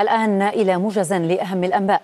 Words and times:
الآن 0.00 0.42
إلى 0.42 0.76
موجز 0.76 1.12
لأهم 1.12 1.64
الأنباء. 1.64 2.02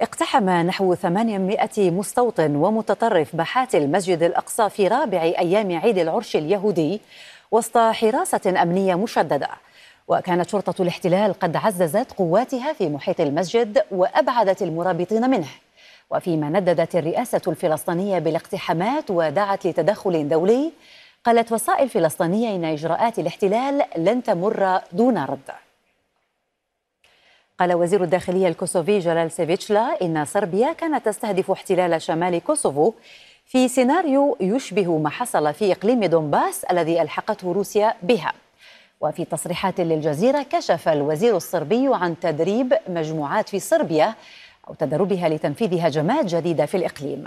اقتحم 0.00 0.50
نحو 0.50 0.94
800 0.94 1.90
مستوطن 1.90 2.56
ومتطرف 2.56 3.36
بحات 3.36 3.74
المسجد 3.74 4.22
الأقصى 4.22 4.68
في 4.68 4.88
رابع 4.88 5.22
أيام 5.22 5.78
عيد 5.78 5.98
العرش 5.98 6.36
اليهودي 6.36 7.00
وسط 7.50 7.78
حراسة 7.78 8.62
أمنية 8.62 8.94
مشددة. 8.94 9.48
وكانت 10.08 10.48
شرطة 10.48 10.82
الاحتلال 10.82 11.32
قد 11.38 11.56
عززت 11.56 12.12
قواتها 12.12 12.72
في 12.72 12.88
محيط 12.88 13.20
المسجد 13.20 13.82
وأبعدت 13.90 14.62
المرابطين 14.62 15.30
منه. 15.30 15.48
وفيما 16.10 16.48
نددت 16.48 16.96
الرئاسة 16.96 17.42
الفلسطينية 17.48 18.18
بالاقتحامات 18.18 19.10
ودعت 19.10 19.66
لتدخل 19.66 20.28
دولي 20.28 20.72
قالت 21.24 21.52
وسائل 21.52 21.88
فلسطينية 21.88 22.56
إن 22.56 22.64
إجراءات 22.64 23.18
الاحتلال 23.18 23.82
لن 23.96 24.22
تمر 24.22 24.80
دون 24.92 25.18
رد. 25.18 25.50
قال 27.60 27.74
وزير 27.74 28.04
الداخلية 28.04 28.48
الكوسوفي 28.48 28.98
جلال 28.98 29.30
سيفيتشلا 29.30 30.02
إن 30.02 30.24
صربيا 30.24 30.72
كانت 30.72 31.06
تستهدف 31.06 31.50
احتلال 31.50 32.02
شمال 32.02 32.38
كوسوفو 32.44 32.92
في 33.46 33.68
سيناريو 33.68 34.36
يشبه 34.40 34.98
ما 34.98 35.10
حصل 35.10 35.54
في 35.54 35.72
إقليم 35.72 36.04
دونباس 36.04 36.64
الذي 36.64 37.02
ألحقته 37.02 37.52
روسيا 37.52 37.94
بها. 38.02 38.32
وفي 39.00 39.24
تصريحات 39.24 39.80
للجزيرة 39.80 40.42
كشف 40.42 40.88
الوزير 40.88 41.36
الصربي 41.36 41.88
عن 41.94 42.20
تدريب 42.20 42.74
مجموعات 42.88 43.48
في 43.48 43.60
صربيا 43.60 44.14
أو 44.68 44.74
تدربها 44.74 45.28
لتنفيذ 45.28 45.80
هجمات 45.80 46.24
جديدة 46.24 46.66
في 46.66 46.76
الإقليم. 46.76 47.24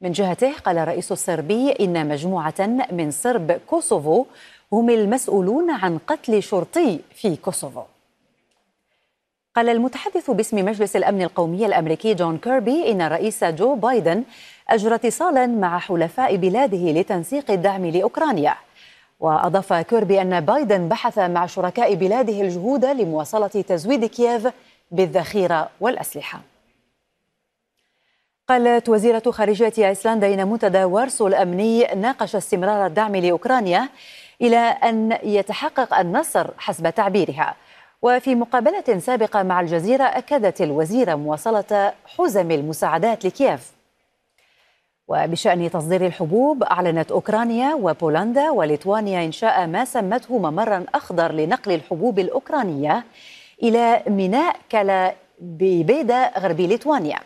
من 0.00 0.12
جهته 0.12 0.52
قال 0.52 0.78
الرئيس 0.78 1.12
الصربي 1.12 1.72
إن 1.72 2.08
مجموعة 2.08 2.86
من 2.92 3.10
صرب 3.10 3.52
كوسوفو 3.66 4.24
هم 4.72 4.90
المسؤولون 4.90 5.70
عن 5.70 5.98
قتل 5.98 6.42
شرطي 6.42 7.00
في 7.14 7.36
كوسوفو. 7.36 7.82
قال 9.56 9.68
المتحدث 9.68 10.30
باسم 10.30 10.64
مجلس 10.64 10.96
الأمن 10.96 11.22
القومي 11.22 11.66
الأمريكي 11.66 12.14
جون 12.14 12.38
كيربي 12.38 12.92
إن 12.92 13.00
الرئيس 13.00 13.44
جو 13.44 13.74
بايدن 13.74 14.24
أجرى 14.68 14.94
اتصالا 14.94 15.46
مع 15.46 15.78
حلفاء 15.78 16.36
بلاده 16.36 16.92
لتنسيق 17.00 17.50
الدعم 17.50 17.86
لأوكرانيا. 17.86 18.54
وأضاف 19.20 19.72
كيربي 19.72 20.22
أن 20.22 20.40
بايدن 20.40 20.88
بحث 20.88 21.18
مع 21.18 21.46
شركاء 21.46 21.94
بلاده 21.94 22.40
الجهود 22.40 22.84
لمواصلة 22.84 23.46
تزويد 23.46 24.04
كييف 24.04 24.48
بالذخيرة 24.90 25.70
والأسلحة. 25.80 26.40
قالت 28.48 28.88
وزيرة 28.88 29.22
خارجية 29.30 29.72
أيسلندا 29.78 30.34
إن 30.34 30.48
منتدى 30.48 30.84
وارسو 30.84 31.26
الأمني 31.26 31.84
ناقش 31.84 32.36
استمرار 32.36 32.86
الدعم 32.86 33.16
لأوكرانيا 33.16 33.88
إلى 34.42 34.56
أن 34.58 35.18
يتحقق 35.22 35.94
النصر 35.98 36.50
حسب 36.58 36.90
تعبيرها. 36.90 37.54
وفي 38.02 38.34
مقابلة 38.34 38.98
سابقة 38.98 39.42
مع 39.42 39.60
الجزيرة 39.60 40.04
أكدت 40.04 40.60
الوزيرة 40.60 41.14
مواصلة 41.14 41.92
حزم 42.06 42.50
المساعدات 42.50 43.24
لكييف. 43.24 43.72
وبشأن 45.08 45.70
تصدير 45.70 46.06
الحبوب 46.06 46.62
أعلنت 46.62 47.10
أوكرانيا 47.10 47.74
وبولندا 47.74 48.50
وليتوانيا 48.50 49.24
إنشاء 49.24 49.66
ما 49.66 49.84
سمته 49.84 50.38
ممرا 50.38 50.84
أخضر 50.94 51.32
لنقل 51.32 51.72
الحبوب 51.72 52.18
الأوكرانية 52.18 53.04
إلى 53.62 54.02
ميناء 54.06 54.56
كالا 54.68 55.14
ببيدا 55.40 56.38
غربي 56.38 56.66
ليتوانيا. 56.66 57.18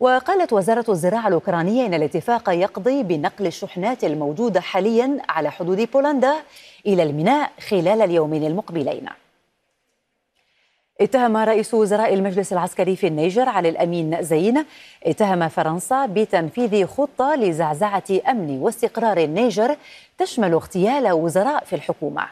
وقالت 0.00 0.52
وزارة 0.52 0.84
الزراعة 0.88 1.28
الأوكرانية 1.28 1.86
إن 1.86 1.94
الاتفاق 1.94 2.50
يقضي 2.50 3.02
بنقل 3.02 3.46
الشحنات 3.46 4.04
الموجودة 4.04 4.60
حاليا 4.60 5.18
على 5.28 5.50
حدود 5.50 5.90
بولندا 5.92 6.34
إلى 6.86 7.02
الميناء 7.02 7.50
خلال 7.68 8.02
اليومين 8.02 8.46
المقبلين. 8.46 9.08
اتهم 11.00 11.36
رئيس 11.36 11.74
وزراء 11.74 12.14
المجلس 12.14 12.52
العسكري 12.52 12.96
في 12.96 13.06
النيجر 13.06 13.48
علي 13.48 13.68
الأمين 13.68 14.22
زين 14.22 14.64
اتهم 15.04 15.48
فرنسا 15.48 16.06
بتنفيذ 16.06 16.86
خطة 16.86 17.34
لزعزعة 17.34 18.04
أمن 18.28 18.58
واستقرار 18.60 19.18
النيجر 19.18 19.76
تشمل 20.18 20.52
اغتيال 20.52 21.12
وزراء 21.12 21.64
في 21.64 21.76
الحكومة. 21.76 22.26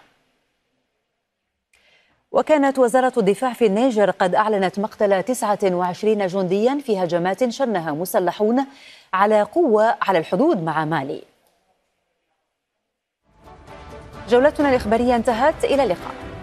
وكانت 2.32 2.78
وزارة 2.78 3.12
الدفاع 3.16 3.52
في 3.52 3.66
النيجر 3.66 4.10
قد 4.10 4.34
أعلنت 4.34 4.78
مقتل 4.78 5.22
29 5.22 6.26
جنديا 6.26 6.78
في 6.86 6.98
هجمات 7.04 7.48
شنها 7.48 7.92
مسلحون 7.92 8.66
على 9.12 9.42
قوة 9.42 9.96
على 10.02 10.18
الحدود 10.18 10.62
مع 10.62 10.84
مالي. 10.84 11.22
جولتنا 14.28 14.68
الإخبارية 14.70 15.16
انتهت 15.16 15.64
إلى 15.64 15.82
اللقاء. 15.82 16.35